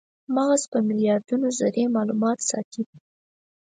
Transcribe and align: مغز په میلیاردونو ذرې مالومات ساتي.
مغز 0.35 0.61
په 0.71 0.77
میلیاردونو 0.87 1.47
ذرې 1.59 1.83
مالومات 1.95 2.39
ساتي. 2.49 2.83